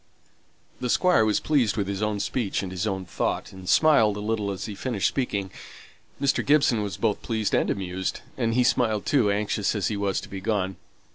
[0.79, 4.19] The Squire was pleased with his own speech and his own thought, and smiled a
[4.19, 5.51] little as he finished speaking.
[6.19, 6.43] Mr.
[6.43, 10.27] Gibson was both pleased and amused; and he smiled too, anxious as he was to
[10.27, 10.77] be gone.